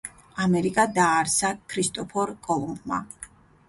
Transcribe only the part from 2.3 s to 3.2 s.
კოლუმბმა.